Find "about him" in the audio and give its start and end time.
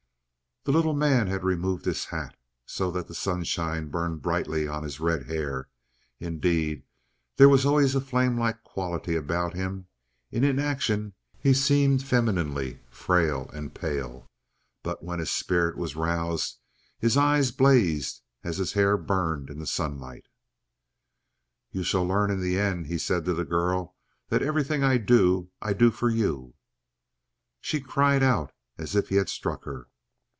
9.15-9.87